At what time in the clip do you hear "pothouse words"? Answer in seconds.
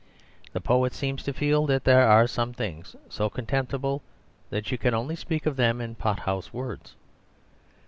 5.93-6.95